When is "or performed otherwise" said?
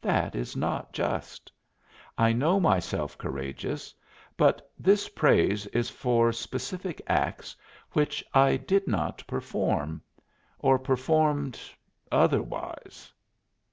10.58-13.12